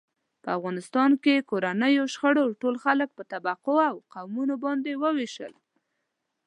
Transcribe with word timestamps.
په 0.43 0.49
افغانستان 0.57 1.11
کې 1.23 1.45
کورنیو 1.49 2.03
شخړو 2.13 2.45
ټول 2.61 2.75
خلک 2.83 3.09
په 3.17 3.23
طبقو 3.31 3.75
او 3.89 3.95
قومونو 4.13 4.55
باندې 4.63 4.91
و 4.95 5.03
وېشل. 5.17 5.53